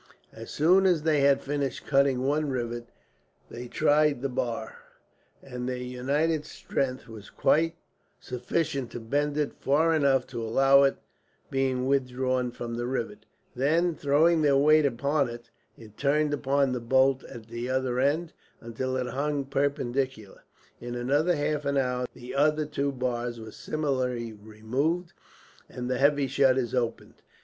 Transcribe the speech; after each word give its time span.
As 0.33 0.49
soon 0.49 0.87
as 0.87 1.03
they 1.03 1.19
had 1.19 1.43
finished 1.43 1.85
cutting 1.85 2.23
one 2.25 2.49
rivet 2.49 2.87
they 3.51 3.67
tried 3.67 4.23
the 4.23 4.29
bar, 4.29 4.79
and 5.43 5.69
their 5.69 5.77
united 5.77 6.43
strength 6.43 7.07
was 7.07 7.29
quite 7.29 7.75
sufficient 8.19 8.89
to 8.93 8.99
bend 8.99 9.37
it 9.37 9.53
far 9.53 9.93
enough 9.93 10.25
to 10.25 10.41
allow 10.41 10.81
it 10.81 10.97
being 11.51 11.85
withdrawn 11.85 12.49
from 12.49 12.73
the 12.77 12.87
rivet; 12.87 13.27
then, 13.55 13.93
throwing 13.93 14.41
their 14.41 14.57
weight 14.57 14.87
upon 14.87 15.29
it, 15.29 15.51
it 15.77 15.97
turned 15.97 16.33
upon 16.33 16.71
the 16.71 16.79
bolt 16.79 17.23
at 17.25 17.45
the 17.45 17.69
other 17.69 17.99
end, 17.99 18.33
until 18.59 18.95
it 18.97 19.05
hung 19.05 19.45
perpendicularly. 19.45 20.41
In 20.79 20.95
another 20.95 21.35
half 21.35 21.63
hour 21.63 22.07
the 22.15 22.33
other 22.33 22.65
two 22.65 22.91
bars 22.91 23.39
were 23.39 23.51
similarly 23.51 24.33
removed, 24.33 25.13
and 25.69 25.91
the 25.91 25.99
heavy 25.99 26.25
shutters 26.25 26.73
opened. 26.73 27.21